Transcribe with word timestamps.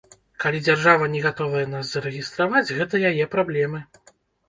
Калі 0.43 0.61
дзяржава 0.67 1.09
не 1.17 1.21
гатовая 1.27 1.63
нас 1.75 1.93
зарэгістраваць, 1.99 2.67
гэта 2.81 3.07
яе 3.15 3.33
праблемы. 3.39 3.89